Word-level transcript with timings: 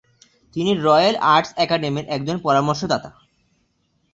তিনি 0.55 0.71
Royal 0.85 1.15
Arts 1.33 1.51
একাডেমির 1.63 2.05
একজন 2.15 2.37
পরামর্শদাতা। 2.39 3.09